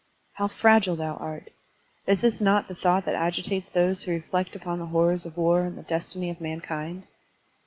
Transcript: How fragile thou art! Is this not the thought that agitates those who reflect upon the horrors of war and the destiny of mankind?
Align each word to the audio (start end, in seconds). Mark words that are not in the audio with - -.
How 0.33 0.47
fragile 0.47 0.95
thou 0.95 1.13
art! 1.17 1.51
Is 2.07 2.21
this 2.21 2.41
not 2.41 2.67
the 2.67 2.73
thought 2.73 3.05
that 3.05 3.13
agitates 3.13 3.69
those 3.69 4.01
who 4.01 4.11
reflect 4.11 4.55
upon 4.55 4.79
the 4.79 4.87
horrors 4.87 5.27
of 5.27 5.37
war 5.37 5.61
and 5.61 5.77
the 5.77 5.83
destiny 5.83 6.31
of 6.31 6.41
mankind? 6.41 7.05